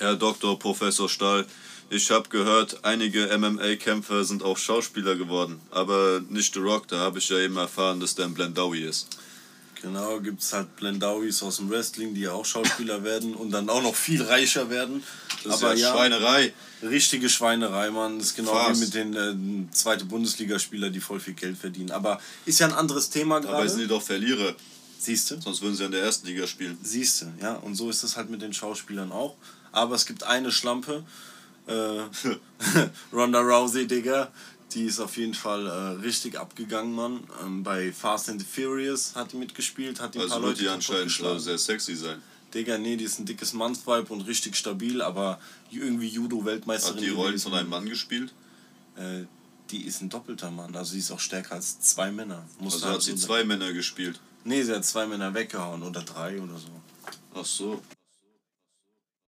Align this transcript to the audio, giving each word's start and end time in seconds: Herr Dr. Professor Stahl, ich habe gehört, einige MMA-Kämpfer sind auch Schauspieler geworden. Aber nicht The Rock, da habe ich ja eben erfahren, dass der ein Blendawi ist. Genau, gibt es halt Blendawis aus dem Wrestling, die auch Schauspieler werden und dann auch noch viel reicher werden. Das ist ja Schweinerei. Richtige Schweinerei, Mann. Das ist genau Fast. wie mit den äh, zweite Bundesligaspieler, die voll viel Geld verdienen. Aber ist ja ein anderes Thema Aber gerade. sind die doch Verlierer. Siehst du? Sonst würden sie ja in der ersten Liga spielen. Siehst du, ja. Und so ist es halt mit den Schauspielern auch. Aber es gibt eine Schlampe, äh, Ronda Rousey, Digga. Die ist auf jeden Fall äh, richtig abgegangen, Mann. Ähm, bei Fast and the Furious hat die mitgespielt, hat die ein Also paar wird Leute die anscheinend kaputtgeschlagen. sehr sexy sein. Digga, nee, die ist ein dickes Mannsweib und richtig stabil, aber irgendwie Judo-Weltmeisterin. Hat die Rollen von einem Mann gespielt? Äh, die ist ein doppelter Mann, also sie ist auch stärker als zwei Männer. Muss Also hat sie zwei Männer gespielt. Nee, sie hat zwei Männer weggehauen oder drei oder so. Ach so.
Herr 0.00 0.16
Dr. 0.16 0.58
Professor 0.58 1.10
Stahl, 1.10 1.44
ich 1.90 2.10
habe 2.10 2.26
gehört, 2.30 2.84
einige 2.84 3.26
MMA-Kämpfer 3.36 4.24
sind 4.24 4.42
auch 4.42 4.56
Schauspieler 4.56 5.14
geworden. 5.14 5.60
Aber 5.70 6.22
nicht 6.30 6.54
The 6.54 6.60
Rock, 6.60 6.88
da 6.88 7.00
habe 7.00 7.18
ich 7.18 7.28
ja 7.28 7.38
eben 7.38 7.58
erfahren, 7.58 8.00
dass 8.00 8.14
der 8.14 8.24
ein 8.24 8.32
Blendawi 8.32 8.82
ist. 8.82 9.08
Genau, 9.82 10.18
gibt 10.20 10.40
es 10.40 10.54
halt 10.54 10.74
Blendawis 10.76 11.42
aus 11.42 11.58
dem 11.58 11.68
Wrestling, 11.68 12.14
die 12.14 12.28
auch 12.28 12.46
Schauspieler 12.46 13.04
werden 13.04 13.34
und 13.34 13.50
dann 13.50 13.68
auch 13.68 13.82
noch 13.82 13.94
viel 13.94 14.22
reicher 14.22 14.70
werden. 14.70 15.02
Das 15.44 15.56
ist 15.56 15.80
ja 15.80 15.92
Schweinerei. 15.92 16.54
Richtige 16.82 17.28
Schweinerei, 17.28 17.90
Mann. 17.90 18.18
Das 18.18 18.28
ist 18.28 18.36
genau 18.36 18.52
Fast. 18.52 18.80
wie 18.80 18.84
mit 18.84 18.94
den 18.94 19.68
äh, 19.68 19.70
zweite 19.72 20.06
Bundesligaspieler, 20.06 20.88
die 20.88 21.00
voll 21.00 21.20
viel 21.20 21.34
Geld 21.34 21.58
verdienen. 21.58 21.90
Aber 21.90 22.20
ist 22.46 22.60
ja 22.60 22.68
ein 22.68 22.74
anderes 22.74 23.10
Thema 23.10 23.36
Aber 23.36 23.46
gerade. 23.46 23.68
sind 23.68 23.80
die 23.80 23.86
doch 23.86 24.02
Verlierer. 24.02 24.54
Siehst 24.98 25.30
du? 25.30 25.40
Sonst 25.40 25.62
würden 25.62 25.74
sie 25.74 25.82
ja 25.82 25.86
in 25.86 25.92
der 25.92 26.02
ersten 26.02 26.26
Liga 26.26 26.46
spielen. 26.46 26.78
Siehst 26.82 27.22
du, 27.22 27.26
ja. 27.40 27.54
Und 27.54 27.74
so 27.74 27.88
ist 27.88 28.02
es 28.02 28.16
halt 28.16 28.28
mit 28.28 28.42
den 28.42 28.52
Schauspielern 28.52 29.12
auch. 29.12 29.34
Aber 29.72 29.94
es 29.94 30.06
gibt 30.06 30.22
eine 30.24 30.50
Schlampe, 30.52 31.04
äh, 31.66 31.72
Ronda 33.12 33.40
Rousey, 33.40 33.86
Digga. 33.86 34.28
Die 34.72 34.84
ist 34.84 35.00
auf 35.00 35.16
jeden 35.16 35.34
Fall 35.34 35.66
äh, 35.66 36.00
richtig 36.04 36.38
abgegangen, 36.38 36.94
Mann. 36.94 37.24
Ähm, 37.44 37.62
bei 37.64 37.92
Fast 37.92 38.28
and 38.28 38.40
the 38.40 38.46
Furious 38.46 39.14
hat 39.16 39.32
die 39.32 39.36
mitgespielt, 39.36 40.00
hat 40.00 40.14
die 40.14 40.18
ein 40.18 40.22
Also 40.22 40.34
paar 40.34 40.42
wird 40.42 40.50
Leute 40.52 40.62
die 40.62 40.68
anscheinend 40.68 41.00
kaputtgeschlagen. 41.02 41.40
sehr 41.40 41.58
sexy 41.58 41.96
sein. 41.96 42.22
Digga, 42.54 42.78
nee, 42.78 42.96
die 42.96 43.04
ist 43.04 43.18
ein 43.18 43.26
dickes 43.26 43.52
Mannsweib 43.52 44.10
und 44.10 44.22
richtig 44.22 44.56
stabil, 44.56 45.02
aber 45.02 45.40
irgendwie 45.70 46.08
Judo-Weltmeisterin. 46.08 46.96
Hat 46.98 47.04
die 47.04 47.10
Rollen 47.10 47.38
von 47.38 47.54
einem 47.54 47.68
Mann 47.68 47.88
gespielt? 47.88 48.32
Äh, 48.96 49.24
die 49.70 49.84
ist 49.86 50.02
ein 50.02 50.08
doppelter 50.08 50.50
Mann, 50.50 50.74
also 50.74 50.92
sie 50.92 50.98
ist 50.98 51.12
auch 51.12 51.20
stärker 51.20 51.54
als 51.54 51.80
zwei 51.80 52.10
Männer. 52.10 52.44
Muss 52.58 52.74
Also 52.74 52.86
hat 52.88 53.02
sie 53.02 53.14
zwei 53.14 53.44
Männer 53.44 53.72
gespielt. 53.72 54.18
Nee, 54.44 54.62
sie 54.64 54.74
hat 54.74 54.84
zwei 54.84 55.06
Männer 55.06 55.32
weggehauen 55.34 55.82
oder 55.82 56.02
drei 56.02 56.40
oder 56.40 56.58
so. 56.58 56.70
Ach 57.34 57.44
so. 57.44 57.80